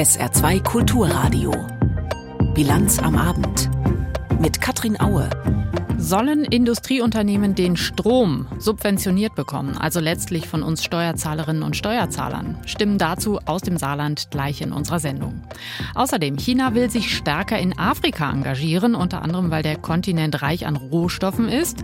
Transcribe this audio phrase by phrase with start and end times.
[0.00, 1.52] SR2 Kulturradio.
[2.54, 3.68] Bilanz am Abend.
[4.40, 5.28] Mit Katrin Aue.
[5.98, 12.56] Sollen Industrieunternehmen den Strom subventioniert bekommen, also letztlich von uns Steuerzahlerinnen und Steuerzahlern?
[12.64, 15.42] Stimmen dazu aus dem Saarland gleich in unserer Sendung.
[15.94, 20.76] Außerdem, China will sich stärker in Afrika engagieren, unter anderem weil der Kontinent reich an
[20.76, 21.82] Rohstoffen ist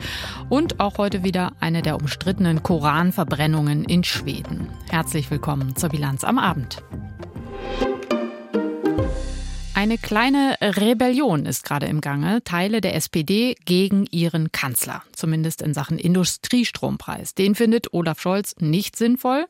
[0.48, 4.68] und auch heute wieder eine der umstrittenen Koranverbrennungen in Schweden.
[4.88, 6.82] Herzlich willkommen zur Bilanz am Abend.
[9.76, 12.42] Eine kleine Rebellion ist gerade im Gange.
[12.44, 17.34] Teile der SPD gegen ihren Kanzler, zumindest in Sachen Industriestrompreis.
[17.34, 19.44] Den findet Olaf Scholz nicht sinnvoll.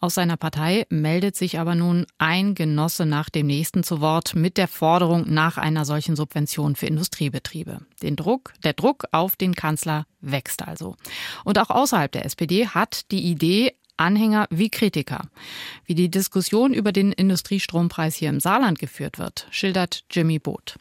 [0.00, 4.56] Aus seiner Partei meldet sich aber nun ein Genosse nach dem nächsten zu Wort mit
[4.56, 7.82] der Forderung nach einer solchen Subvention für Industriebetriebe.
[8.02, 10.96] Den Druck, der Druck auf den Kanzler wächst also.
[11.44, 15.28] Und auch außerhalb der SPD hat die Idee Anhänger wie Kritiker.
[15.84, 20.76] Wie die Diskussion über den Industriestrompreis hier im Saarland geführt wird, schildert Jimmy Boot.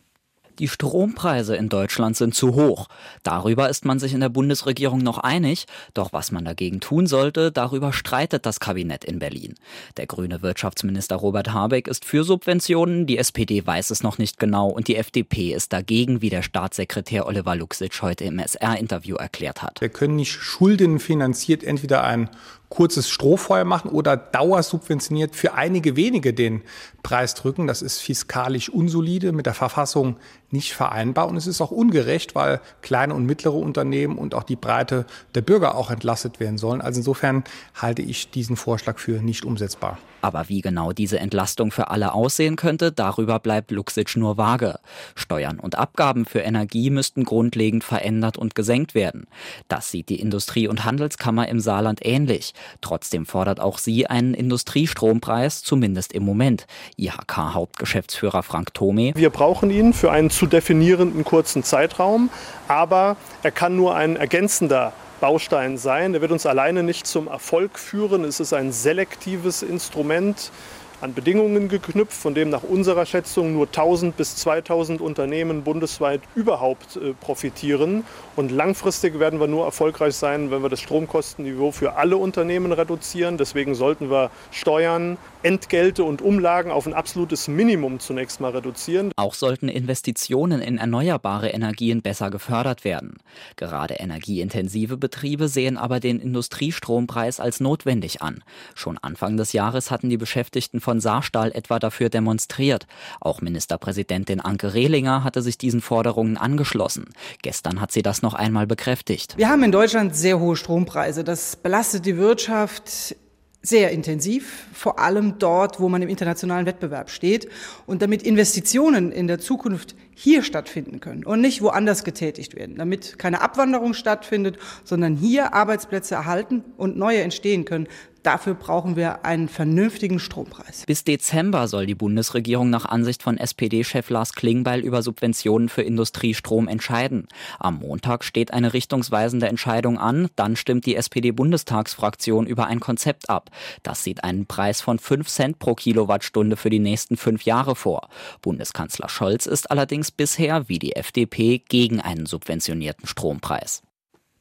[0.59, 2.88] Die Strompreise in Deutschland sind zu hoch.
[3.22, 5.66] Darüber ist man sich in der Bundesregierung noch einig.
[5.94, 9.53] Doch was man dagegen tun sollte, darüber streitet das Kabinett in Berlin.
[9.97, 14.69] Der grüne Wirtschaftsminister Robert Habeck ist für Subventionen, die SPD weiß es noch nicht genau
[14.69, 19.80] und die FDP ist dagegen, wie der Staatssekretär Oliver Luxic heute im SR-Interview erklärt hat.
[19.80, 22.30] Wir können nicht schuldenfinanziert entweder ein
[22.69, 26.63] kurzes Strohfeuer machen oder dauersubventioniert für einige wenige den
[27.01, 27.67] Preis drücken.
[27.67, 30.17] Das ist fiskalisch unsolide, mit der Verfassung
[30.51, 34.55] nicht vereinbar und es ist auch ungerecht, weil kleine und mittlere Unternehmen und auch die
[34.55, 36.81] Breite der Bürger auch entlastet werden sollen.
[36.81, 37.43] Also insofern
[37.75, 39.97] halte ich diesen Vorschlag für nicht umsetzbar.
[40.21, 44.79] Aber wie genau diese Entlastung für alle aussehen könnte, darüber bleibt Luxic nur vage.
[45.15, 49.27] Steuern und Abgaben für Energie müssten grundlegend verändert und gesenkt werden.
[49.67, 52.53] Das sieht die Industrie- und Handelskammer im Saarland ähnlich.
[52.81, 56.65] Trotzdem fordert auch sie einen Industriestrompreis, zumindest im Moment.
[56.97, 59.13] IHK-Hauptgeschäftsführer Frank Thome.
[59.15, 62.29] Wir brauchen ihn für einen zu definierenden kurzen Zeitraum,
[62.67, 66.13] aber er kann nur ein ergänzender Baustein sein.
[66.13, 68.23] Er wird uns alleine nicht zum Erfolg führen.
[68.23, 70.51] Es ist ein selektives Instrument
[71.00, 76.96] an Bedingungen geknüpft, von dem nach unserer Schätzung nur 1000 bis 2000 Unternehmen bundesweit überhaupt
[76.96, 78.03] äh, profitieren.
[78.35, 83.38] Und langfristig werden wir nur erfolgreich sein, wenn wir das Stromkostenniveau für alle Unternehmen reduzieren.
[83.38, 89.12] Deswegen sollten wir Steuern, Entgelte und Umlagen auf ein absolutes Minimum zunächst mal reduzieren.
[89.18, 93.18] Auch sollten Investitionen in erneuerbare Energien besser gefördert werden.
[93.56, 98.44] Gerade energieintensive Betriebe sehen aber den Industriestrompreis als notwendig an.
[98.74, 102.88] Schon Anfang des Jahres hatten die Beschäftigten von Saarstahl etwa dafür demonstriert.
[103.20, 107.09] Auch Ministerpräsidentin Anke Rehlinger hatte sich diesen Forderungen angeschlossen.
[107.42, 109.36] Gestern hat sie das noch einmal bekräftigt.
[109.36, 111.25] Wir haben in Deutschland sehr hohe Strompreise.
[111.25, 113.18] Das belastet die Wirtschaft
[113.62, 117.50] sehr intensiv, vor allem dort, wo man im internationalen Wettbewerb steht
[117.86, 123.19] und damit Investitionen in der Zukunft hier stattfinden können und nicht woanders getätigt werden, damit
[123.19, 127.88] keine Abwanderung stattfindet, sondern hier Arbeitsplätze erhalten und neue entstehen können.
[128.27, 130.83] Dafür brauchen wir einen vernünftigen Strompreis.
[130.85, 136.67] Bis Dezember soll die Bundesregierung nach Ansicht von SPD-Chef Lars Klingbeil über Subventionen für Industriestrom
[136.67, 137.29] entscheiden.
[137.57, 140.27] Am Montag steht eine richtungsweisende Entscheidung an.
[140.35, 143.50] Dann stimmt die SPD-Bundestagsfraktion über ein Konzept ab.
[143.83, 148.09] Das sieht einen Preis von 5 Cent pro Kilowattstunde für die nächsten fünf Jahre vor.
[148.41, 153.84] Bundeskanzler Scholz ist allerdings bisher, wie die FDP, gegen einen subventionierten Strompreis.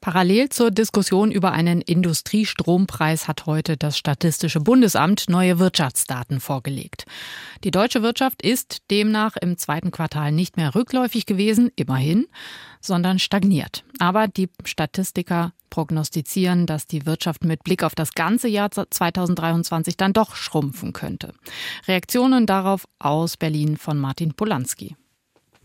[0.06, 7.06] Parallel zur Diskussion über einen Industriestrompreis hat heute das Statistische Bundesamt neue Wirtschaftsdaten vorgelegt.
[7.64, 12.26] Die deutsche Wirtschaft ist demnach im zweiten Quartal nicht mehr rückläufig gewesen, immerhin,
[12.80, 13.84] sondern stagniert.
[13.98, 20.12] Aber die Statistiker prognostizieren, dass die Wirtschaft mit Blick auf das ganze Jahr 2023 dann
[20.12, 21.34] doch schrumpfen könnte.
[21.88, 24.94] Reaktionen darauf aus Berlin von Martin Polanski.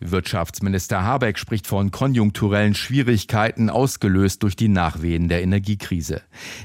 [0.02, 6.22] Wirtschaftsminister Habeck spricht von konjunkturellen Schwierigkeiten ausgelöst durch die Nachwehen der Energiekrise.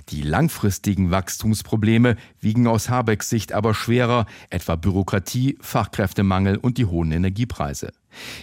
[0.09, 7.13] Die langfristigen Wachstumsprobleme wiegen aus Habecks Sicht aber schwerer, etwa Bürokratie, Fachkräftemangel und die hohen
[7.13, 7.93] Energiepreise.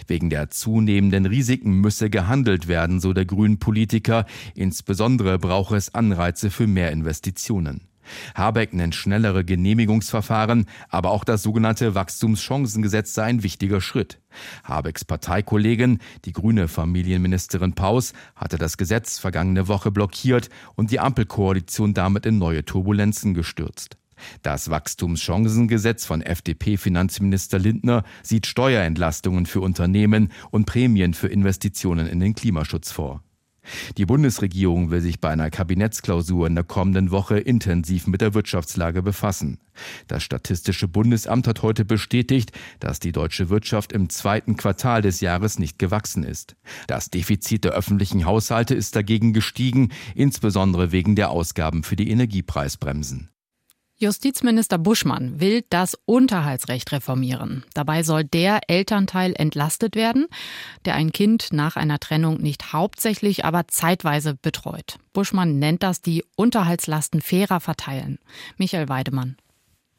[0.06, 4.26] Wegen der zunehmenden Risiken müsse gehandelt werden, so der grünen Politiker.
[4.54, 7.88] Insbesondere brauche es Anreize für mehr Investitionen.
[8.34, 14.20] Habeck nennt schnellere Genehmigungsverfahren, aber auch das sogenannte Wachstumschancengesetz sei ein wichtiger Schritt.
[14.64, 21.94] Habecks Parteikollegin, die grüne Familienministerin Paus, hatte das Gesetz vergangene Woche blockiert und die Ampelkoalition
[21.94, 23.96] damit in neue Turbulenzen gestürzt.
[24.42, 32.34] Das Wachstumschancengesetz von FDP-Finanzminister Lindner sieht Steuerentlastungen für Unternehmen und Prämien für Investitionen in den
[32.34, 33.22] Klimaschutz vor.
[33.96, 39.02] Die Bundesregierung will sich bei einer Kabinettsklausur in der kommenden Woche intensiv mit der Wirtschaftslage
[39.02, 39.58] befassen.
[40.06, 45.58] Das Statistische Bundesamt hat heute bestätigt, dass die deutsche Wirtschaft im zweiten Quartal des Jahres
[45.58, 46.56] nicht gewachsen ist.
[46.86, 53.30] Das Defizit der öffentlichen Haushalte ist dagegen gestiegen, insbesondere wegen der Ausgaben für die Energiepreisbremsen.
[53.96, 57.64] Justizminister Buschmann will das Unterhaltsrecht reformieren.
[57.74, 60.26] Dabei soll der Elternteil entlastet werden,
[60.84, 64.98] der ein Kind nach einer Trennung nicht hauptsächlich, aber zeitweise betreut.
[65.12, 68.18] Buschmann nennt das die Unterhaltslasten fairer verteilen.
[68.56, 69.36] Michael Weidemann.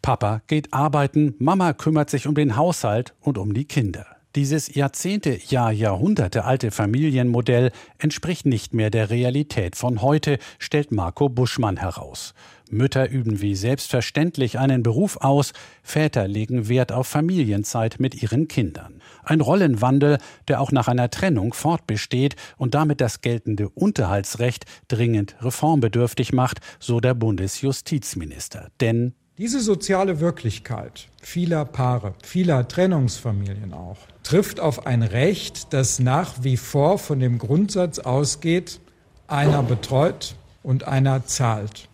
[0.02, 4.15] Papa geht arbeiten, Mama kümmert sich um den Haushalt und um die Kinder.
[4.36, 11.30] Dieses Jahrzehnte, ja Jahrhunderte alte Familienmodell entspricht nicht mehr der Realität von heute, stellt Marco
[11.30, 12.34] Buschmann heraus.
[12.70, 15.54] Mütter üben wie selbstverständlich einen Beruf aus,
[15.84, 19.02] Väter legen Wert auf Familienzeit mit ihren Kindern.
[19.24, 20.18] Ein Rollenwandel,
[20.50, 27.00] der auch nach einer Trennung fortbesteht und damit das geltende Unterhaltsrecht dringend reformbedürftig macht, so
[27.00, 28.70] der Bundesjustizminister.
[28.82, 36.36] Denn diese soziale Wirklichkeit vieler Paare, vieler Trennungsfamilien auch, trifft auf ein Recht, das nach
[36.42, 38.80] wie vor von dem Grundsatz ausgeht,
[39.28, 41.90] einer betreut und einer zahlt.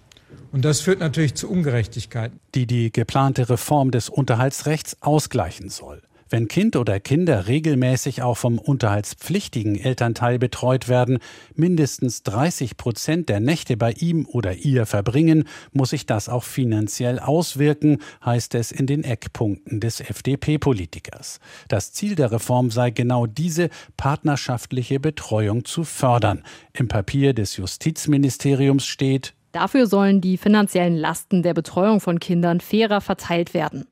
[0.52, 2.40] Und das führt natürlich zu Ungerechtigkeiten.
[2.54, 6.02] Die die geplante Reform des Unterhaltsrechts ausgleichen soll.
[6.32, 11.20] Wenn Kind oder Kinder regelmäßig auch vom unterhaltspflichtigen Elternteil betreut werden,
[11.56, 15.44] mindestens 30 Prozent der Nächte bei ihm oder ihr verbringen,
[15.74, 21.42] muss sich das auch finanziell auswirken, heißt es in den Eckpunkten des FDP-Politikers.
[21.68, 26.44] Das Ziel der Reform sei genau diese partnerschaftliche Betreuung zu fördern.
[26.72, 33.02] Im Papier des Justizministeriums steht, Dafür sollen die finanziellen Lasten der Betreuung von Kindern fairer
[33.02, 33.88] verteilt werden.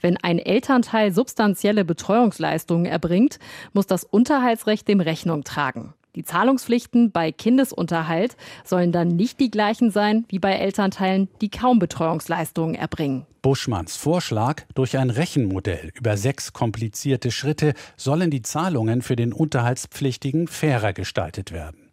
[0.00, 3.38] Wenn ein Elternteil substanzielle Betreuungsleistungen erbringt,
[3.72, 5.94] muss das Unterhaltsrecht dem Rechnung tragen.
[6.16, 11.80] Die Zahlungspflichten bei Kindesunterhalt sollen dann nicht die gleichen sein wie bei Elternteilen, die kaum
[11.80, 13.26] Betreuungsleistungen erbringen.
[13.42, 20.46] Buschmanns Vorschlag, durch ein Rechenmodell über sechs komplizierte Schritte sollen die Zahlungen für den Unterhaltspflichtigen
[20.46, 21.83] fairer gestaltet werden.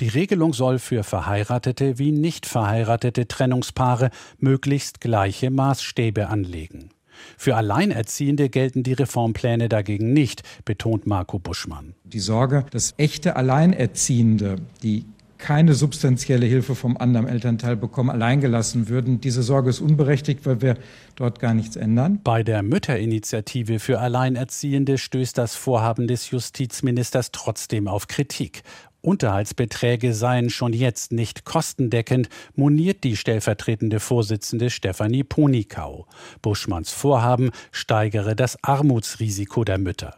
[0.00, 6.90] Die Regelung soll für verheiratete wie nicht verheiratete Trennungspaare möglichst gleiche Maßstäbe anlegen.
[7.36, 11.94] Für Alleinerziehende gelten die Reformpläne dagegen nicht, betont Marco Buschmann.
[12.04, 15.04] Die Sorge, dass echte Alleinerziehende, die
[15.38, 19.20] keine substanzielle Hilfe vom anderen Elternteil bekommen, alleingelassen würden.
[19.20, 20.76] Diese Sorge ist unberechtigt, weil wir
[21.14, 22.20] dort gar nichts ändern.
[22.24, 28.62] Bei der Mütterinitiative für Alleinerziehende stößt das Vorhaben des Justizministers trotzdem auf Kritik.
[29.08, 36.06] Unterhaltsbeträge seien schon jetzt nicht kostendeckend, moniert die stellvertretende Vorsitzende Stefanie Ponikau.
[36.42, 40.14] Buschmanns Vorhaben steigere das Armutsrisiko der Mütter.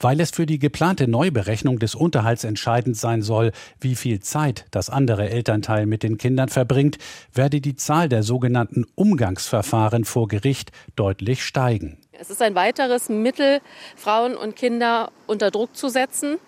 [0.00, 4.88] Weil es für die geplante Neuberechnung des Unterhalts entscheidend sein soll, wie viel Zeit das
[4.88, 6.96] andere Elternteil mit den Kindern verbringt,
[7.34, 11.98] werde die Zahl der sogenannten Umgangsverfahren vor Gericht deutlich steigen.
[12.12, 13.60] Es ist ein weiteres Mittel,
[13.94, 16.38] Frauen und Kinder unter Druck zu setzen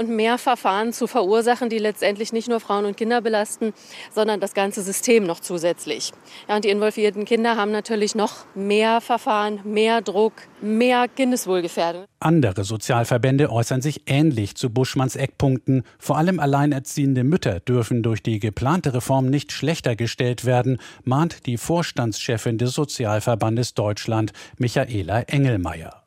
[0.00, 3.74] und mehr Verfahren zu verursachen, die letztendlich nicht nur Frauen und Kinder belasten,
[4.12, 6.12] sondern das ganze System noch zusätzlich.
[6.48, 10.32] Ja, und die involvierten Kinder haben natürlich noch mehr Verfahren, mehr Druck,
[10.62, 12.06] mehr Kindeswohlgefährdung.
[12.18, 15.84] Andere Sozialverbände äußern sich ähnlich zu Buschmanns Eckpunkten.
[15.98, 21.58] Vor allem alleinerziehende Mütter dürfen durch die geplante Reform nicht schlechter gestellt werden, mahnt die
[21.58, 26.00] Vorstandschefin des Sozialverbandes Deutschland, Michaela Engelmeier.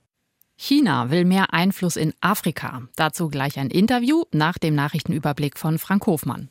[0.56, 2.84] China will mehr Einfluss in Afrika.
[2.96, 6.50] Dazu gleich ein Interview nach dem Nachrichtenüberblick von Frank Hofmann.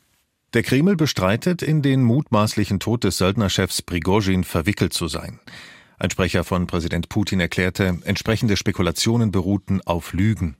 [0.53, 5.39] Der Kreml bestreitet, in den mutmaßlichen Tod des Söldnerchefs Prigozhin verwickelt zu sein.
[5.97, 10.57] Ein Sprecher von Präsident Putin erklärte, entsprechende Spekulationen beruhten auf Lügen.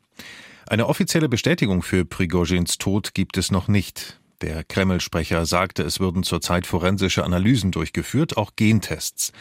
[0.68, 4.20] Eine offizielle Bestätigung für Prigozhins Tod gibt es noch nicht.
[4.42, 9.32] Der Kreml-Sprecher sagte, es würden zurzeit forensische Analysen durchgeführt, auch Gentests.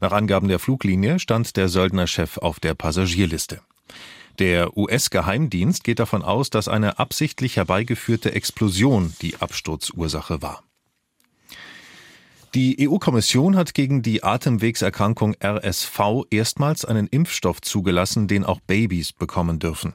[0.00, 3.60] Nach Angaben der Fluglinie stand der Söldnerchef auf der Passagierliste.
[4.38, 10.62] Der US-Geheimdienst geht davon aus, dass eine absichtlich herbeigeführte Explosion die Absturzursache war.
[12.54, 19.58] Die EU-Kommission hat gegen die Atemwegserkrankung RSV erstmals einen Impfstoff zugelassen, den auch Babys bekommen
[19.58, 19.94] dürfen.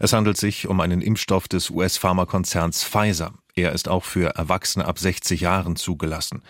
[0.00, 3.32] Es handelt sich um einen Impfstoff des US-Pharmakonzerns Pfizer.
[3.54, 6.42] Er ist auch für Erwachsene ab 60 Jahren zugelassen.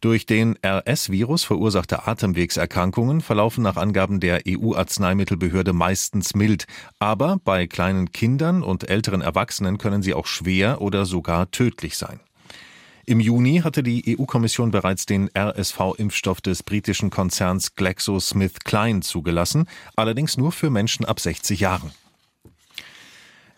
[0.00, 6.66] Durch den RS-Virus verursachte Atemwegserkrankungen verlaufen nach Angaben der EU-Arzneimittelbehörde meistens mild,
[6.98, 12.18] aber bei kleinen Kindern und älteren Erwachsenen können sie auch schwer oder sogar tödlich sein.
[13.04, 19.66] Im Juni hatte die EU-Kommission bereits den RSV-Impfstoff des britischen Konzerns GlaxoSmithKline zugelassen,
[19.96, 21.90] allerdings nur für Menschen ab 60 Jahren.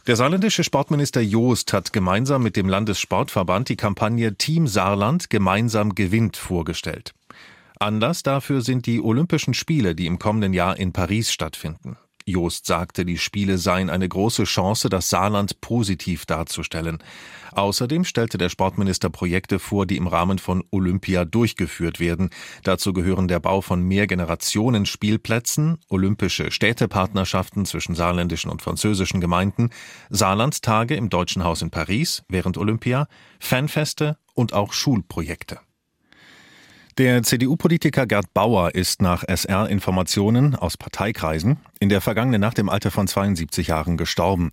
[0.08, 6.36] Der saarländische Sportminister Joost hat gemeinsam mit dem Landessportverband die Kampagne Team Saarland gemeinsam gewinnt
[6.36, 7.14] vorgestellt.
[7.78, 11.98] Anlass dafür sind die Olympischen Spiele, die im kommenden Jahr in Paris stattfinden.
[12.26, 17.02] Joost sagte, die Spiele seien eine große Chance, das Saarland positiv darzustellen.
[17.52, 22.30] Außerdem stellte der Sportminister Projekte vor, die im Rahmen von Olympia durchgeführt werden.
[22.64, 29.70] Dazu gehören der Bau von Mehrgenerationen-Spielplätzen, olympische Städtepartnerschaften zwischen saarländischen und französischen Gemeinden,
[30.10, 33.06] Saarlandtage im Deutschen Haus in Paris während Olympia,
[33.38, 35.60] Fanfeste und auch Schulprojekte.
[36.98, 42.90] Der CDU-Politiker Gerd Bauer ist nach SR-Informationen aus Parteikreisen in der vergangenen Nacht im Alter
[42.90, 44.50] von 72 Jahren gestorben.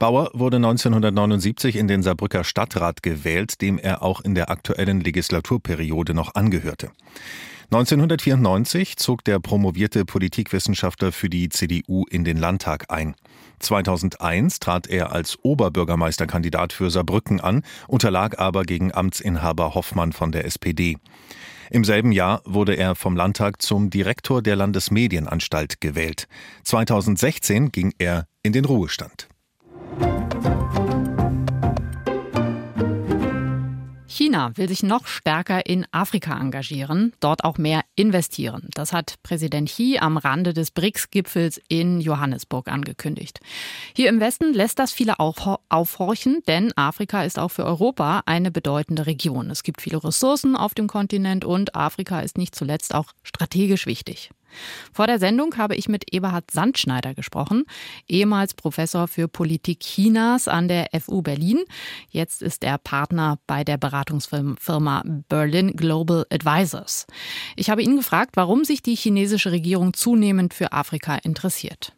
[0.00, 6.12] Bauer wurde 1979 in den Saarbrücker Stadtrat gewählt, dem er auch in der aktuellen Legislaturperiode
[6.12, 6.90] noch angehörte.
[7.66, 13.14] 1994 zog der promovierte Politikwissenschaftler für die CDU in den Landtag ein.
[13.60, 20.44] 2001 trat er als Oberbürgermeisterkandidat für Saarbrücken an, unterlag aber gegen Amtsinhaber Hoffmann von der
[20.44, 20.96] SPD.
[21.70, 26.26] Im selben Jahr wurde er vom Landtag zum Direktor der Landesmedienanstalt gewählt.
[26.64, 29.28] 2016 ging er in den Ruhestand.
[34.20, 38.68] China will sich noch stärker in Afrika engagieren, dort auch mehr investieren.
[38.74, 43.40] Das hat Präsident Xi am Rande des BRICS-Gipfels in Johannesburg angekündigt.
[43.96, 49.06] Hier im Westen lässt das viele aufhorchen, denn Afrika ist auch für Europa eine bedeutende
[49.06, 49.48] Region.
[49.48, 54.28] Es gibt viele Ressourcen auf dem Kontinent und Afrika ist nicht zuletzt auch strategisch wichtig.
[54.92, 57.64] Vor der Sendung habe ich mit Eberhard Sandschneider gesprochen,
[58.08, 61.64] ehemals Professor für Politik Chinas an der FU Berlin.
[62.08, 67.06] Jetzt ist er Partner bei der Beratungsfirma Berlin Global Advisors.
[67.56, 71.92] Ich habe ihn gefragt, warum sich die chinesische Regierung zunehmend für Afrika interessiert.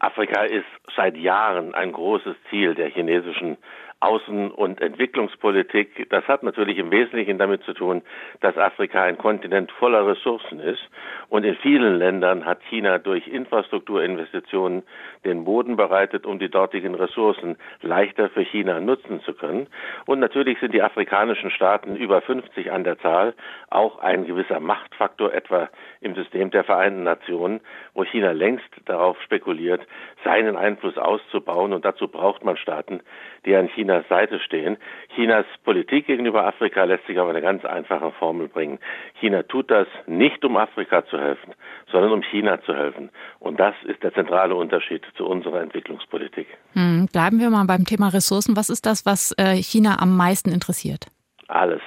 [0.00, 3.56] Afrika ist seit Jahren ein großes Ziel der chinesischen
[4.00, 6.08] Außen- und Entwicklungspolitik.
[6.10, 8.02] Das hat natürlich im Wesentlichen damit zu tun,
[8.40, 10.82] dass Afrika ein Kontinent voller Ressourcen ist.
[11.28, 14.84] Und in vielen Ländern hat China durch Infrastrukturinvestitionen
[15.24, 19.66] den Boden bereitet, um die dortigen Ressourcen leichter für China nutzen zu können.
[20.06, 23.34] Und natürlich sind die afrikanischen Staaten über 50 an der Zahl
[23.68, 25.68] auch ein gewisser Machtfaktor, etwa
[26.00, 27.60] im System der Vereinten Nationen,
[27.94, 29.80] wo China längst darauf spekuliert,
[30.24, 31.72] seinen Einfluss auszubauen.
[31.72, 33.00] Und dazu braucht man Staaten,
[33.44, 34.76] die an Chinas Seite stehen.
[35.14, 38.78] Chinas Politik gegenüber Afrika lässt sich auf eine ganz einfache Formel bringen.
[39.18, 41.54] China tut das nicht, um Afrika zu helfen,
[41.90, 43.10] sondern um China zu helfen.
[43.38, 46.46] Und das ist der zentrale Unterschied zu unserer Entwicklungspolitik.
[46.74, 48.56] Hm, bleiben wir mal beim Thema Ressourcen.
[48.56, 51.06] Was ist das, was äh, China am meisten interessiert?
[51.48, 51.80] Alles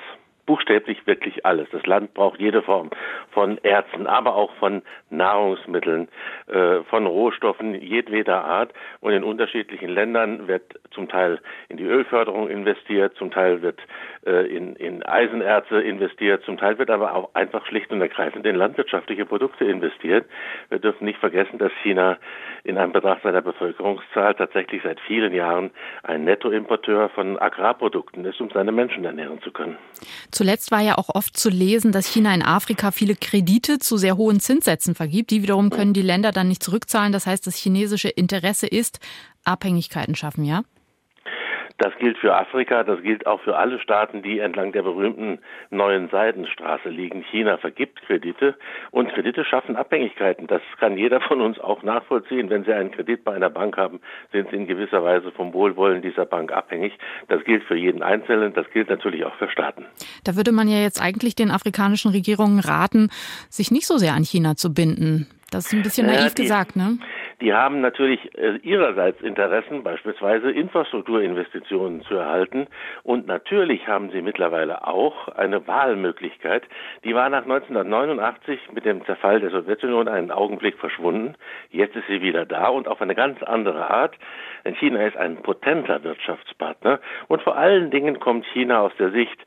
[0.51, 1.70] buchstäblich wirklich alles.
[1.72, 2.89] Das Land braucht jede Form
[3.29, 6.10] von Erzen, aber auch von Nahrungsmitteln,
[6.48, 8.74] äh, von Rohstoffen jedweder Art.
[9.00, 11.39] Und in unterschiedlichen Ländern wird zum Teil
[11.70, 13.79] in die Ölförderung investiert, zum Teil wird
[14.25, 18.55] äh, in, in Eisenerze investiert, zum Teil wird aber auch einfach schlicht und ergreifend in
[18.55, 20.25] landwirtschaftliche Produkte investiert.
[20.67, 22.17] Wir dürfen nicht vergessen, dass China
[22.65, 25.72] in einem Betracht seiner Bevölkerungszahl tatsächlich seit vielen Jahren
[26.03, 29.77] ein Nettoimporteur von Agrarprodukten ist, um seine Menschen ernähren zu können.
[30.41, 34.17] Zuletzt war ja auch oft zu lesen, dass China in Afrika viele Kredite zu sehr
[34.17, 35.29] hohen Zinssätzen vergibt.
[35.29, 37.12] Die wiederum können die Länder dann nicht zurückzahlen.
[37.12, 39.00] Das heißt, das chinesische Interesse ist
[39.43, 40.63] Abhängigkeiten schaffen, ja?
[41.81, 45.39] Das gilt für Afrika, das gilt auch für alle Staaten, die entlang der berühmten
[45.71, 47.23] neuen Seidenstraße liegen.
[47.31, 48.55] China vergibt Kredite
[48.91, 50.45] und Kredite schaffen Abhängigkeiten.
[50.45, 52.51] Das kann jeder von uns auch nachvollziehen.
[52.51, 54.00] Wenn Sie einen Kredit bei einer Bank haben,
[54.31, 56.93] sind Sie in gewisser Weise vom Wohlwollen dieser Bank abhängig.
[57.29, 59.88] Das gilt für jeden Einzelnen, das gilt natürlich auch für Staaten.
[60.23, 63.09] Da würde man ja jetzt eigentlich den afrikanischen Regierungen raten,
[63.50, 65.25] sich nicht so sehr an China zu binden.
[65.51, 66.97] Das ist ein bisschen naiv äh, die, gesagt, ne?
[67.41, 72.67] Die haben natürlich äh, ihrerseits Interessen, beispielsweise Infrastrukturinvestitionen zu erhalten.
[73.03, 76.63] Und natürlich haben sie mittlerweile auch eine Wahlmöglichkeit.
[77.03, 81.33] Die war nach 1989 mit dem Zerfall der Sowjetunion einen Augenblick verschwunden.
[81.71, 84.15] Jetzt ist sie wieder da und auf eine ganz andere Art.
[84.63, 87.00] Denn China ist ein potenter Wirtschaftspartner.
[87.27, 89.43] Und vor allen Dingen kommt China aus der Sicht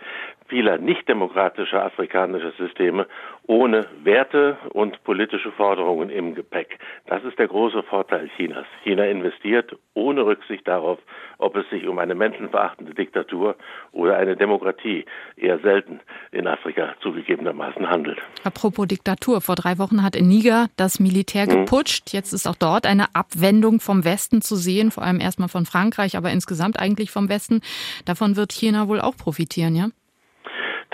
[0.48, 3.06] vieler nicht demokratischer afrikanischer Systeme
[3.46, 6.78] ohne Werte und politische Forderungen im Gepäck.
[7.06, 8.66] Das ist der große Vorteil Chinas.
[8.82, 10.98] China investiert ohne Rücksicht darauf,
[11.38, 13.56] ob es sich um eine menschenverachtende Diktatur
[13.92, 15.04] oder eine Demokratie
[15.36, 16.00] eher selten
[16.32, 18.18] in Afrika zugegebenermaßen handelt.
[18.44, 19.40] Apropos Diktatur.
[19.40, 21.64] Vor drei Wochen hat in Niger das Militär hm.
[21.64, 22.12] geputscht.
[22.12, 26.16] Jetzt ist auch dort eine Abwendung vom Westen zu sehen, vor allem erstmal von Frankreich,
[26.16, 27.60] aber insgesamt eigentlich vom Westen.
[28.04, 29.88] Davon wird China wohl auch profitieren, ja?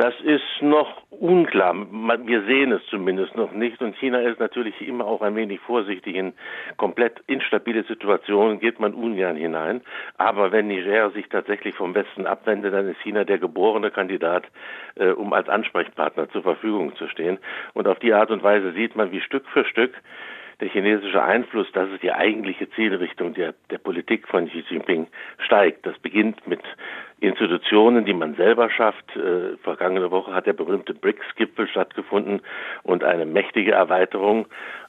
[0.01, 1.75] Das ist noch unklar.
[2.25, 3.83] Wir sehen es zumindest noch nicht.
[3.83, 6.17] Und China ist natürlich immer auch ein wenig vorsichtig.
[6.17, 6.33] In
[6.79, 9.83] komplett instabile Situationen geht man ungern hinein.
[10.17, 14.45] Aber wenn Niger sich tatsächlich vom Westen abwendet, dann ist China der geborene Kandidat,
[14.95, 17.39] äh, um als Ansprechpartner zur Verfügung zu stehen.
[17.75, 19.93] Und auf die Art und Weise sieht man, wie Stück für Stück
[20.61, 25.07] der chinesische Einfluss, das ist die eigentliche Zielrichtung der, der Politik von Xi Jinping,
[25.39, 25.87] steigt.
[25.87, 26.61] Das beginnt mit
[27.21, 29.17] Institutionen, die man selber schafft.
[29.17, 32.41] Äh, vergangene Woche hat der berühmte BRICS-Gipfel stattgefunden
[32.83, 34.47] und eine mächtige Erweiterung,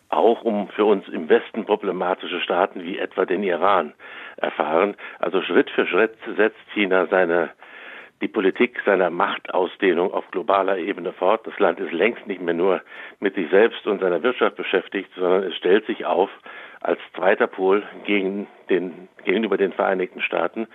[0.10, 3.94] auch um für uns im Westen problematische Staaten wie etwa den Iran
[4.38, 4.96] erfahren.
[5.20, 7.51] Also Schritt für Schritt setzt China seine
[8.22, 11.46] die Politik seiner Machtausdehnung auf globaler Ebene fort.
[11.46, 12.82] Das Land ist längst nicht mehr nur
[13.20, 16.30] mit sich selbst und seiner Wirtschaft beschäftigt, sondern es stellt sich auf
[16.82, 20.68] als zweiter Pol gegen den, gegenüber den Vereinigten Staaten.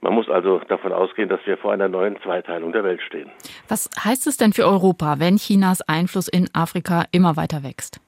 [0.00, 3.30] Man muss also davon ausgehen, dass wir vor einer neuen Zweiteilung der Welt stehen.
[3.68, 8.03] Was heißt es denn für Europa, wenn Chinas Einfluss in Afrika immer weiter wächst?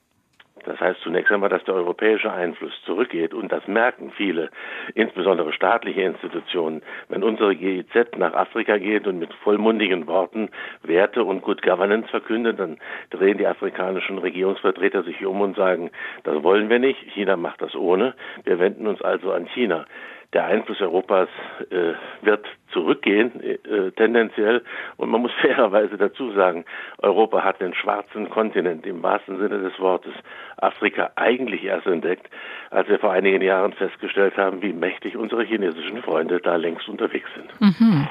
[0.67, 4.51] Das heißt zunächst einmal, dass der europäische Einfluss zurückgeht und das merken viele,
[4.95, 6.83] insbesondere staatliche Institutionen.
[7.09, 10.51] Wenn unsere GIZ nach Afrika geht und mit vollmundigen Worten
[10.83, 12.79] Werte und Good Governance verkündet, dann
[13.11, 15.91] drehen die afrikanischen Regierungsvertreter sich um und sagen,
[16.25, 19.87] das wollen wir nicht, China macht das ohne, wir wenden uns also an China
[20.33, 21.29] der Einfluss Europas
[21.71, 24.63] äh, wird zurückgehen, äh, tendenziell.
[24.97, 26.65] Und man muss fairerweise dazu sagen,
[26.99, 30.13] Europa hat den schwarzen Kontinent im wahrsten Sinne des Wortes
[30.57, 32.29] Afrika eigentlich erst entdeckt,
[32.71, 37.29] als wir vor einigen Jahren festgestellt haben, wie mächtig unsere chinesischen Freunde da längst unterwegs
[37.35, 37.61] sind.
[37.61, 38.09] Mhm.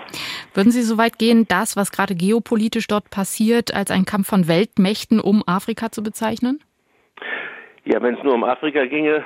[0.53, 4.47] Würden Sie so weit gehen, das, was gerade geopolitisch dort passiert, als ein Kampf von
[4.47, 6.59] Weltmächten um Afrika zu bezeichnen?
[7.87, 9.23] Ja, wenn es nur um Afrika ginge,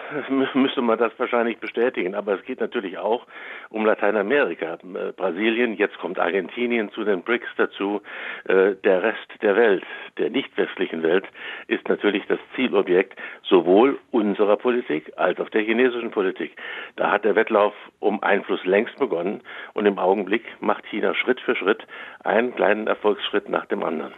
[0.53, 2.13] müsste man das wahrscheinlich bestätigen.
[2.13, 3.25] Aber es geht natürlich auch
[3.69, 4.73] um Lateinamerika.
[4.73, 8.01] Äh, Brasilien, jetzt kommt Argentinien zu den BRICS dazu.
[8.49, 9.85] Äh, der Rest der Welt,
[10.17, 11.23] der nicht westlichen Welt,
[11.67, 16.51] ist natürlich das Zielobjekt sowohl unserer Politik als auch der chinesischen Politik.
[16.97, 19.39] Da hat der Wettlauf um Einfluss längst begonnen
[19.73, 21.87] und im Augenblick macht China Schritt für Schritt
[22.25, 24.13] einen kleinen Erfolgsschritt nach dem anderen.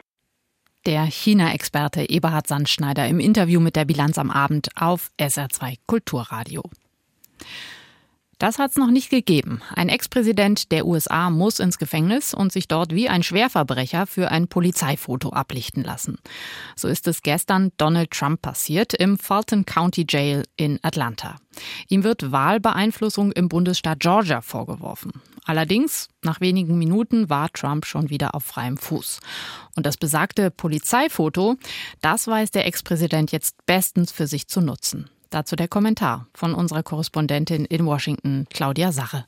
[0.87, 6.63] Der China-Experte Eberhard Sandschneider im Interview mit der Bilanz am Abend auf SR2 Kulturradio.
[8.41, 9.61] Das hat es noch nicht gegeben.
[9.75, 14.47] Ein Ex-Präsident der USA muss ins Gefängnis und sich dort wie ein Schwerverbrecher für ein
[14.47, 16.17] Polizeifoto ablichten lassen.
[16.75, 21.35] So ist es gestern Donald Trump passiert im Fulton County Jail in Atlanta.
[21.87, 25.11] Ihm wird Wahlbeeinflussung im Bundesstaat Georgia vorgeworfen.
[25.45, 29.19] Allerdings, nach wenigen Minuten war Trump schon wieder auf freiem Fuß.
[29.75, 31.57] Und das besagte Polizeifoto,
[32.01, 35.11] das weiß der Ex-Präsident jetzt bestens für sich zu nutzen.
[35.31, 39.25] Dazu der Kommentar von unserer Korrespondentin in Washington, Claudia Sache.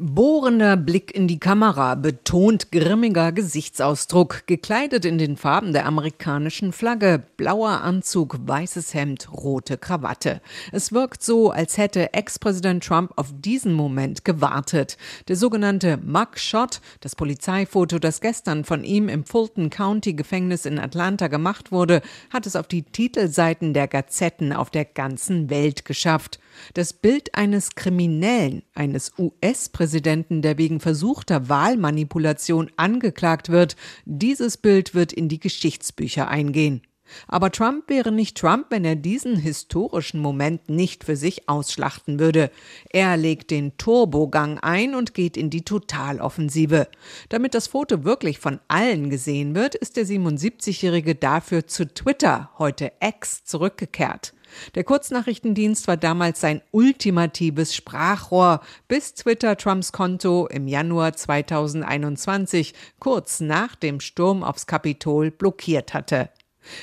[0.00, 7.24] Bohrender Blick in die Kamera, betont grimmiger Gesichtsausdruck, gekleidet in den Farben der amerikanischen Flagge,
[7.36, 10.40] blauer Anzug, weißes Hemd, rote Krawatte.
[10.70, 14.98] Es wirkt so, als hätte Ex-Präsident Trump auf diesen Moment gewartet.
[15.26, 21.26] Der sogenannte Mugshot, das Polizeifoto, das gestern von ihm im Fulton County Gefängnis in Atlanta
[21.26, 26.38] gemacht wurde, hat es auf die Titelseiten der Gazetten auf der ganzen Welt geschafft.
[26.74, 35.12] Das Bild eines Kriminellen, eines US-Präsidenten, der wegen versuchter Wahlmanipulation angeklagt wird, dieses Bild wird
[35.12, 36.82] in die Geschichtsbücher eingehen.
[37.26, 42.50] Aber Trump wäre nicht Trump, wenn er diesen historischen Moment nicht für sich ausschlachten würde.
[42.90, 46.88] Er legt den Turbogang ein und geht in die Totaloffensive.
[47.28, 52.92] Damit das Foto wirklich von allen gesehen wird, ist der 77-Jährige dafür zu Twitter, heute
[53.00, 54.34] X, zurückgekehrt.
[54.74, 63.40] Der Kurznachrichtendienst war damals sein ultimatives Sprachrohr, bis Twitter Trumps Konto im Januar 2021, kurz
[63.40, 66.30] nach dem Sturm aufs Kapitol, blockiert hatte.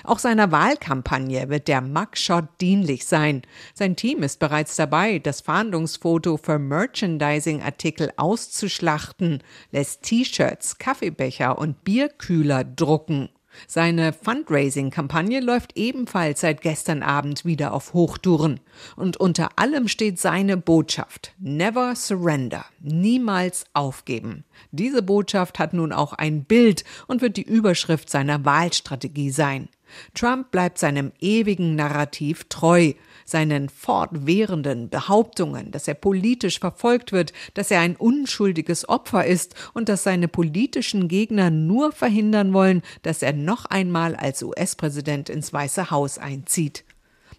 [0.04, 3.44] Auch seiner Wahlkampagne wird der Mugshot dienlich sein.
[3.74, 12.64] Sein Team ist bereits dabei, das Fahndungsfoto für Merchandising-Artikel auszuschlachten, lässt T-Shirts, Kaffeebecher und Bierkühler
[12.64, 13.30] drucken.
[13.68, 18.60] Seine Fundraising-Kampagne läuft ebenfalls seit gestern Abend wieder auf Hochtouren.
[18.96, 24.44] Und unter allem steht seine Botschaft Never surrender, niemals aufgeben.
[24.72, 29.70] Diese Botschaft hat nun auch ein Bild und wird die Überschrift seiner Wahlstrategie sein.
[30.14, 32.94] Trump bleibt seinem ewigen Narrativ treu,
[33.26, 39.90] seinen fortwährenden Behauptungen, dass er politisch verfolgt wird, dass er ein unschuldiges Opfer ist und
[39.90, 45.92] dass seine politischen Gegner nur verhindern wollen, dass er noch einmal als US-Präsident ins Weiße
[45.92, 46.84] Haus einzieht.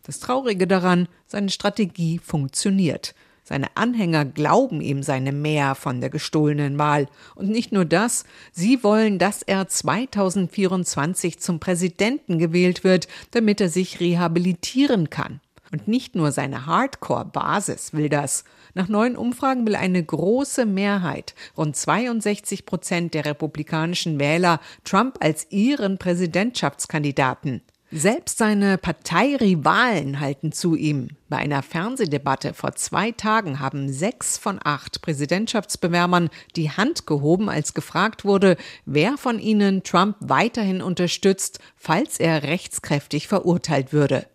[0.04, 3.14] Das Traurige daran, seine Strategie funktioniert.
[3.48, 7.06] Seine Anhänger glauben ihm seine Mehr von der gestohlenen Wahl.
[7.36, 13.68] Und nicht nur das, sie wollen, dass er 2024 zum Präsidenten gewählt wird, damit er
[13.68, 15.38] sich rehabilitieren kann.
[15.70, 18.42] Und nicht nur seine Hardcore-Basis will das.
[18.74, 25.46] Nach neuen Umfragen will eine große Mehrheit, rund 62 Prozent der republikanischen Wähler, Trump als
[25.50, 27.62] ihren Präsidentschaftskandidaten.
[27.98, 31.08] Selbst seine Parteirivalen halten zu ihm.
[31.30, 37.72] Bei einer Fernsehdebatte vor zwei Tagen haben sechs von acht Präsidentschaftsbewerbern die Hand gehoben, als
[37.72, 44.26] gefragt wurde, wer von ihnen Trump weiterhin unterstützt, falls er rechtskräftig verurteilt würde.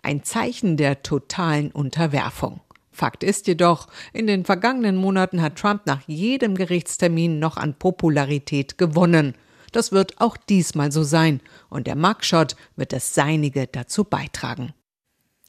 [0.00, 2.60] Ein Zeichen der totalen Unterwerfung.
[2.92, 8.78] Fakt ist jedoch, in den vergangenen Monaten hat Trump nach jedem Gerichtstermin noch an Popularität
[8.78, 9.34] gewonnen.
[9.72, 14.72] Das wird auch diesmal so sein und der Mugshot wird das Seinige dazu beitragen.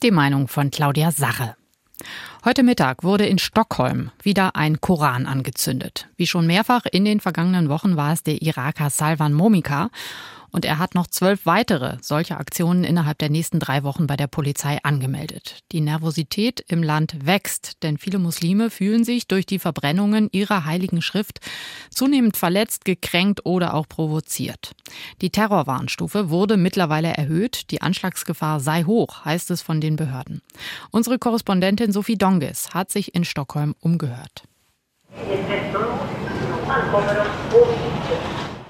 [0.02, 1.56] Die Meinung von Claudia Sache.
[2.46, 6.08] Heute Mittag wurde in Stockholm wieder ein Koran angezündet.
[6.16, 9.90] Wie schon mehrfach in den vergangenen Wochen war es der Iraker Salvan Momika.
[10.52, 14.28] Und er hat noch zwölf weitere solcher Aktionen innerhalb der nächsten drei Wochen bei der
[14.28, 15.60] Polizei angemeldet.
[15.72, 21.02] Die Nervosität im Land wächst, denn viele Muslime fühlen sich durch die Verbrennungen ihrer heiligen
[21.02, 21.40] Schrift
[21.90, 24.74] zunehmend verletzt, gekränkt oder auch provoziert.
[25.22, 27.72] Die Terrorwarnstufe wurde mittlerweile erhöht.
[27.72, 30.42] Die Anschlagsgefahr sei hoch, heißt es von den Behörden.
[30.92, 34.44] Unsere Korrespondentin Sophie Donges hat sich in Stockholm umgehört.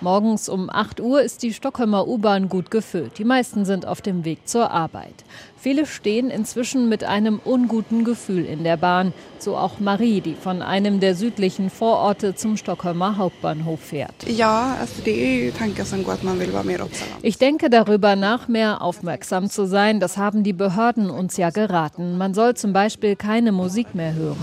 [0.01, 3.17] Morgens um 8 Uhr ist die Stockholmer U-Bahn gut gefüllt.
[3.17, 5.25] Die meisten sind auf dem Weg zur Arbeit.
[5.61, 9.11] Viele stehen inzwischen mit einem unguten Gefühl in der Bahn.
[9.39, 14.13] So auch Marie, die von einem der südlichen Vororte zum Stockholmer Hauptbahnhof fährt.
[14.27, 16.87] Ja, also die Tanken som går man will mehr
[17.21, 19.99] Ich denke darüber nach, mehr aufmerksam zu sein.
[19.99, 22.17] Das haben die Behörden uns ja geraten.
[22.17, 24.37] Man soll zum Beispiel keine Musik mehr hören.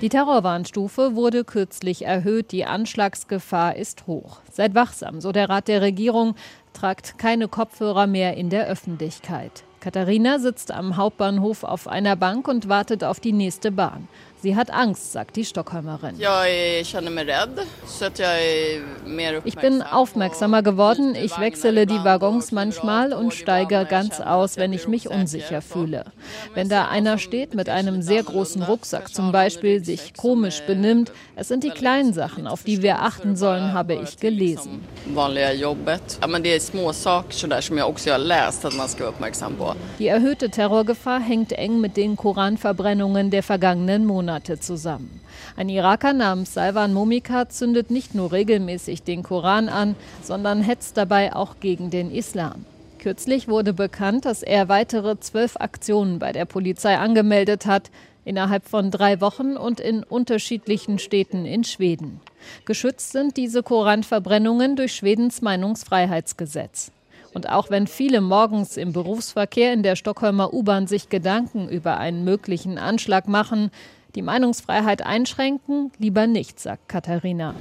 [0.00, 2.52] Die Terrorwarnstufe wurde kürzlich erhöht.
[2.52, 4.40] Die Anschlagsgefahr ist hoch.
[4.50, 6.34] Seid wachsam, so der Rat der Regierung
[6.80, 9.64] tragt keine Kopfhörer mehr in der Öffentlichkeit.
[9.80, 14.08] Katharina sitzt am Hauptbahnhof auf einer Bank und wartet auf die nächste Bahn.
[14.42, 16.14] Sie hat Angst, sagt die Stockholmerin.
[19.44, 21.14] Ich bin aufmerksamer geworden.
[21.14, 26.06] Ich wechsle die Waggons manchmal und steige ganz aus, wenn ich mich unsicher fühle.
[26.54, 31.48] Wenn da einer steht mit einem sehr großen Rucksack zum Beispiel, sich komisch benimmt, es
[31.48, 34.80] sind die kleinen Sachen, auf die wir achten sollen, habe ich gelesen.
[39.98, 44.29] Die erhöhte Terrorgefahr hängt eng mit den Koranverbrennungen der vergangenen Monate.
[44.30, 45.20] Monate zusammen.
[45.56, 51.34] Ein Iraker namens Salvan Momika zündet nicht nur regelmäßig den Koran an, sondern hetzt dabei
[51.34, 52.64] auch gegen den Islam.
[53.00, 57.90] Kürzlich wurde bekannt, dass er weitere zwölf Aktionen bei der Polizei angemeldet hat,
[58.24, 62.20] innerhalb von drei Wochen und in unterschiedlichen Städten in Schweden.
[62.66, 66.92] Geschützt sind diese Koranverbrennungen durch Schwedens Meinungsfreiheitsgesetz.
[67.32, 72.24] Und auch wenn viele morgens im Berufsverkehr in der Stockholmer U-Bahn sich Gedanken über einen
[72.24, 73.70] möglichen Anschlag machen,
[74.14, 75.92] die Meinungsfreiheit einschränken?
[75.98, 77.54] Lieber nicht, sagt Katharina.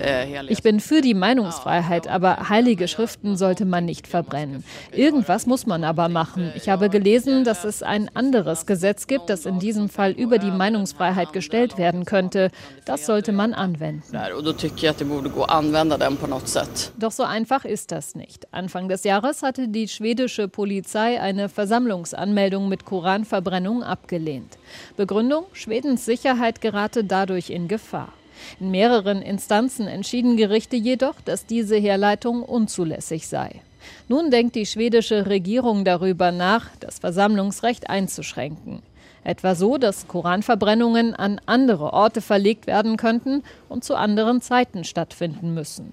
[0.00, 4.64] Eh, ich bin für die Meinungsfreiheit, aber heilige Schriften sollte man nicht verbrennen.
[4.92, 6.52] Irgendwas muss man aber machen.
[6.56, 10.50] Ich habe gelesen, dass es ein anderes Gesetz gibt, das in diesem Fall über die
[10.50, 12.50] Meinungsfreiheit gestellt werden könnte.
[12.84, 14.02] Das sollte man anwenden.
[16.98, 18.52] Doch so einfach ist das nicht.
[18.52, 24.56] Anfang des Jahres hatte die schwedische Polizei eine Versammlungsanmeldung mit Koranverbrennung abgelehnt.
[24.96, 28.14] Begründung, Schwedens Sicherheit gerate dadurch in Gefahr.
[28.58, 33.60] In mehreren Instanzen entschieden Gerichte jedoch, dass diese Herleitung unzulässig sei.
[34.08, 38.82] Nun denkt die schwedische Regierung darüber nach, das Versammlungsrecht einzuschränken.
[39.24, 45.52] Etwa so, dass Koranverbrennungen an andere Orte verlegt werden könnten und zu anderen Zeiten stattfinden
[45.52, 45.92] müssen.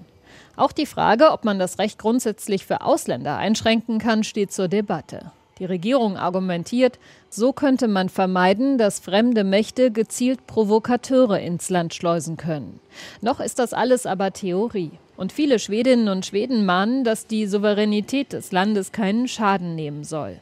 [0.56, 5.32] Auch die Frage, ob man das Recht grundsätzlich für Ausländer einschränken kann, steht zur Debatte.
[5.58, 6.98] Die Regierung argumentiert,
[7.30, 12.80] so könnte man vermeiden, dass fremde Mächte gezielt Provokateure ins Land schleusen können.
[13.20, 14.90] Noch ist das alles aber Theorie.
[15.16, 20.40] Und viele Schwedinnen und Schweden mahnen, dass die Souveränität des Landes keinen Schaden nehmen soll.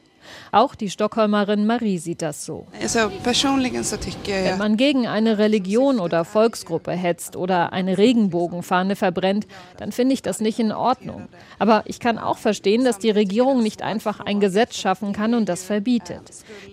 [0.50, 2.66] Auch die Stockholmerin Marie sieht das so.
[2.78, 9.46] Wenn man gegen eine Religion oder Volksgruppe hetzt oder eine Regenbogenfahne verbrennt,
[9.78, 11.28] dann finde ich das nicht in Ordnung.
[11.58, 15.48] Aber ich kann auch verstehen, dass die Regierung nicht einfach ein Gesetz schaffen kann und
[15.48, 16.22] das verbietet.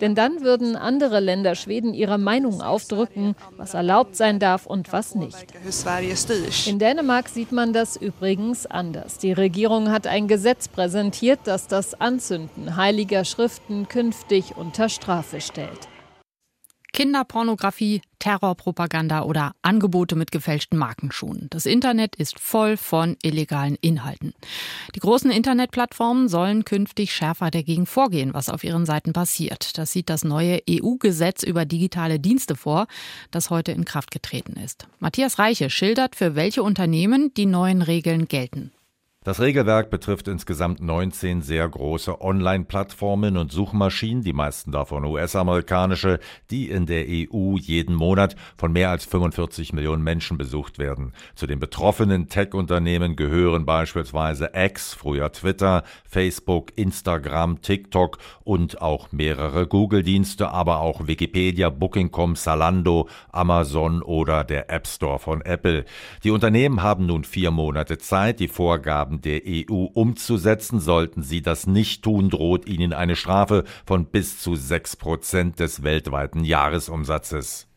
[0.01, 5.15] Denn dann würden andere Länder Schweden ihre Meinung aufdrücken, was erlaubt sein darf und was
[5.15, 5.47] nicht.
[6.67, 9.17] In Dänemark sieht man das übrigens anders.
[9.17, 15.39] Die Regierung hat ein Gesetz präsentiert, das das Anzünden heiliger Schrift Zuschriften künftig unter Strafe
[15.39, 15.87] stellt.
[16.91, 21.47] Kinderpornografie, Terrorpropaganda oder Angebote mit gefälschten Markenschuhen.
[21.49, 24.33] Das Internet ist voll von illegalen Inhalten.
[24.93, 29.77] Die großen Internetplattformen sollen künftig schärfer dagegen vorgehen, was auf ihren Seiten passiert.
[29.77, 32.87] Das sieht das neue EU-Gesetz über digitale Dienste vor,
[33.31, 34.85] das heute in Kraft getreten ist.
[34.99, 38.73] Matthias Reiche schildert, für welche Unternehmen die neuen Regeln gelten.
[39.25, 46.69] Das Regelwerk betrifft insgesamt 19 sehr große Online-Plattformen und Suchmaschinen, die meisten davon US-amerikanische, die
[46.69, 51.11] in der EU jeden Monat von mehr als 45 Millionen Menschen besucht werden.
[51.35, 59.67] Zu den betroffenen Tech-Unternehmen gehören beispielsweise X, früher Twitter, Facebook, Instagram, TikTok und auch mehrere
[59.67, 65.83] Google-Dienste, aber auch Wikipedia, Booking.com, Salando, Amazon oder der App Store von Apple.
[66.23, 70.79] Die Unternehmen haben nun vier Monate Zeit, die Vorgaben Der EU umzusetzen.
[70.79, 75.83] Sollten sie das nicht tun, droht ihnen eine Strafe von bis zu sechs Prozent des
[75.83, 77.67] weltweiten Jahresumsatzes.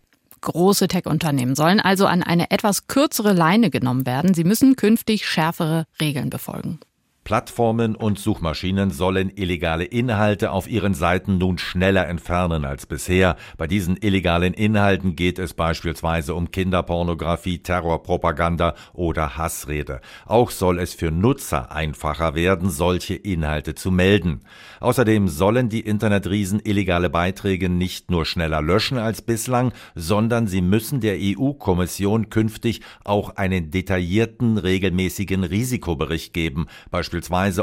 [0.43, 4.35] Große Tech-Unternehmen sollen also an eine etwas kürzere Leine genommen werden.
[4.35, 6.81] Sie müssen künftig schärfere Regeln befolgen.
[7.25, 13.37] Plattformen und Suchmaschinen sollen illegale Inhalte auf ihren Seiten nun schneller entfernen als bisher.
[13.57, 20.01] Bei diesen illegalen Inhalten geht es beispielsweise um Kinderpornografie, Terrorpropaganda oder Hassrede.
[20.27, 24.41] Auch soll es für Nutzer einfacher werden, solche Inhalte zu melden.
[24.81, 31.01] Außerdem sollen die Internetriesen illegale Beiträge nicht nur schneller löschen als bislang, sondern sie müssen
[31.01, 37.12] der EU-Kommission künftig auch einen detaillierten, regelmäßigen Risikobericht geben, beispielsweise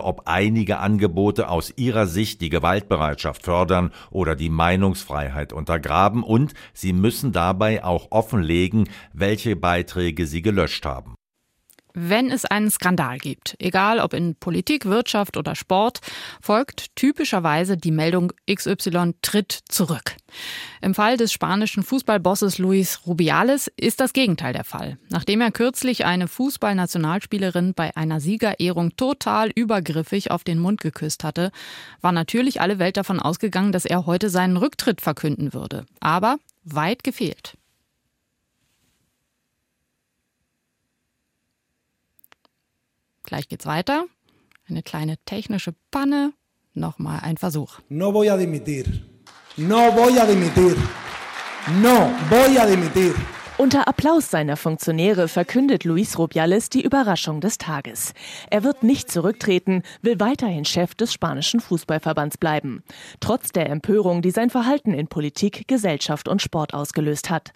[0.03, 6.93] ob einige Angebote aus ihrer Sicht die Gewaltbereitschaft fördern oder die Meinungsfreiheit untergraben und sie
[6.93, 11.18] müssen dabei auch offenlegen, welche Beiträge sie gelöscht haben.
[11.93, 15.99] Wenn es einen Skandal gibt, egal ob in Politik, Wirtschaft oder Sport,
[16.41, 20.15] folgt typischerweise die Meldung XY tritt zurück.
[20.81, 24.97] Im Fall des spanischen Fußballbosses Luis Rubiales ist das Gegenteil der Fall.
[25.09, 31.51] Nachdem er kürzlich eine Fußballnationalspielerin bei einer Siegerehrung total übergriffig auf den Mund geküsst hatte,
[32.01, 35.85] war natürlich alle Welt davon ausgegangen, dass er heute seinen Rücktritt verkünden würde.
[35.99, 37.58] Aber weit gefehlt.
[43.29, 44.05] Gleich geht's weiter.
[44.67, 46.33] Eine kleine technische Panne.
[46.73, 47.79] Nochmal ein Versuch.
[47.87, 48.85] No voy a dimitir.
[49.55, 50.75] No voy a dimitir.
[51.79, 53.13] No voy a dimitir.
[53.59, 58.13] Unter Applaus seiner Funktionäre verkündet Luis Rubiales die Überraschung des Tages.
[58.49, 62.83] Er wird nicht zurücktreten, will weiterhin Chef des spanischen Fußballverbands bleiben.
[63.19, 67.51] Trotz der Empörung, die sein Verhalten in Politik, Gesellschaft und Sport ausgelöst hat.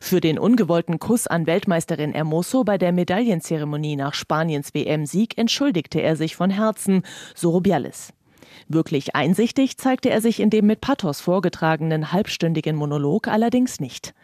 [0.00, 6.14] Für den ungewollten Kuss an Weltmeisterin Hermoso bei der Medaillenzeremonie nach Spaniens WM-Sieg entschuldigte er
[6.14, 7.02] sich von Herzen,
[7.34, 8.12] so Rubiales.
[8.68, 14.14] Wirklich einsichtig zeigte er sich in dem mit Pathos vorgetragenen halbstündigen Monolog allerdings nicht.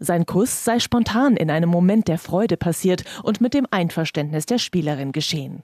[0.00, 4.58] Sein Kuss sei spontan in einem Moment der Freude passiert und mit dem Einverständnis der
[4.58, 5.62] Spielerin geschehen.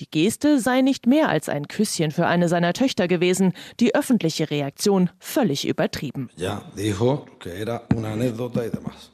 [0.00, 4.50] Die Geste sei nicht mehr als ein Küsschen für eine seiner Töchter gewesen, die öffentliche
[4.50, 6.30] Reaktion völlig übertrieben.
[6.36, 9.11] Ja, dijo que era una anécdota y demás.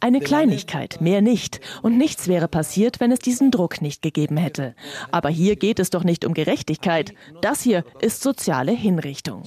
[0.00, 1.60] Eine Kleinigkeit, mehr nicht.
[1.82, 4.76] Und nichts wäre passiert, wenn es diesen Druck nicht gegeben hätte.
[5.10, 7.14] Aber hier geht es doch nicht um Gerechtigkeit.
[7.40, 9.42] Das hier ist soziale Hinrichtung.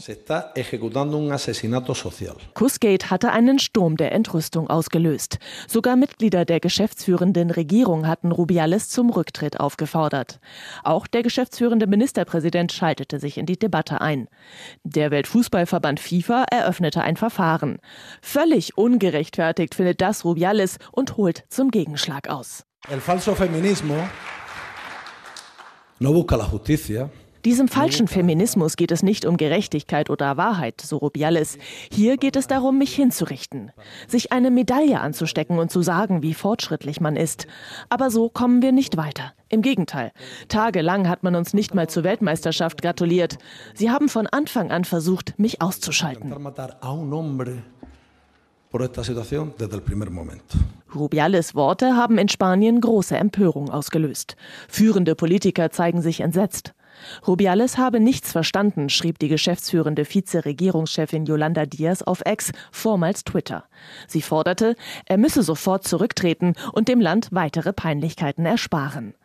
[2.53, 5.39] Kussgate hatte einen Sturm der Entrüstung ausgelöst.
[5.67, 10.41] Sogar Mitglieder der geschäftsführenden Regierung hatten Rubiales zum Rücktritt aufgefordert.
[10.83, 14.27] Auch der geschäftsführende Ministerpräsident schaltete sich in die Debatte ein.
[14.83, 17.77] Der Weltfußballverband FIFA eröffnete ein Verfahren.
[18.21, 22.63] Völlig ungerechtfertigt findet das Rubiales Rubiales und holt zum Gegenschlag aus.
[27.45, 31.59] Diesem falschen Feminismus geht es nicht um Gerechtigkeit oder Wahrheit, so Rubiales.
[31.91, 33.71] Hier geht es darum, mich hinzurichten,
[34.07, 37.45] sich eine Medaille anzustecken und zu sagen, wie fortschrittlich man ist.
[37.89, 39.33] Aber so kommen wir nicht weiter.
[39.47, 40.11] Im Gegenteil.
[40.47, 43.37] Tagelang hat man uns nicht mal zur Weltmeisterschaft gratuliert.
[43.75, 46.33] Sie haben von Anfang an versucht, mich auszuschalten
[50.95, 54.35] Rubiales Worte haben in Spanien große Empörung ausgelöst.
[54.67, 56.73] Führende Politiker zeigen sich entsetzt.
[57.27, 63.65] Rubiales habe nichts verstanden, schrieb die geschäftsführende Vizeregierungschefin Yolanda Diaz auf Ex, vormals Twitter.
[64.07, 69.15] Sie forderte, er müsse sofort zurücktreten und dem Land weitere Peinlichkeiten ersparen.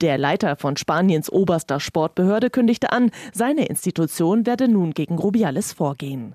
[0.00, 6.34] Der Leiter von Spaniens oberster Sportbehörde kündigte an, seine Institution werde nun gegen Rubiales vorgehen.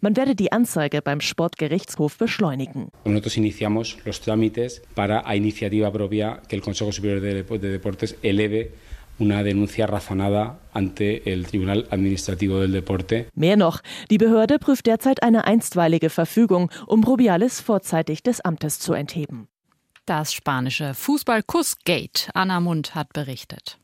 [0.00, 2.90] Man werde die Anzeige beim Sportgerichtshof beschleunigen.
[3.04, 8.72] Nosotros iniciamos los trámites para a iniciativa propia que el Consejo Superior de Deportes eleve
[9.18, 13.28] una denuncia razonada ante el Tribunal Administrativo del Deporte.
[13.34, 18.92] Mehr noch, die Behörde prüft derzeit eine einstweilige Verfügung, um Rubiales vorzeitig des Amtes zu
[18.92, 19.48] entheben.
[20.06, 22.30] Das spanische Fußball-Kuss-Gate.
[22.32, 23.76] Anna Mund hat berichtet.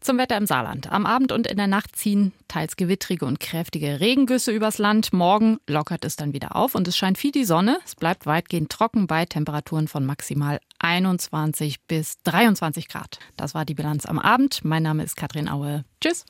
[0.00, 0.90] Zum Wetter im Saarland.
[0.90, 5.12] Am Abend und in der Nacht ziehen teils gewittrige und kräftige Regengüsse übers Land.
[5.12, 7.78] Morgen lockert es dann wieder auf und es scheint viel die Sonne.
[7.84, 13.18] Es bleibt weitgehend trocken bei Temperaturen von maximal 21 bis 23 Grad.
[13.36, 14.64] Das war die Bilanz am Abend.
[14.64, 15.84] Mein Name ist Katrin Aue.
[16.00, 16.24] Tschüss.